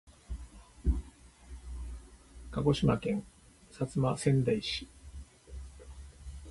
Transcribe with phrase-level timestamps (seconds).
[2.49, 3.23] 鹿児島県
[3.69, 4.89] 薩摩川内市